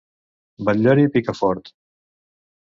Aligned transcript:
Batllori, 0.69 1.05
pica 1.17 1.37
fort! 1.41 1.71